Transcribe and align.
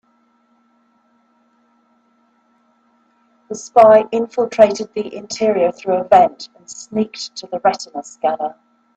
The 3.49 3.53
spy 3.53 4.05
infiltrated 4.11 4.91
the 4.95 5.15
interior 5.15 5.71
through 5.71 5.93
a 5.97 6.03
vent 6.05 6.49
and 6.55 6.67
sneaked 6.67 7.35
to 7.35 7.45
the 7.45 7.59
retina 7.59 8.01
scanner. 8.01 8.55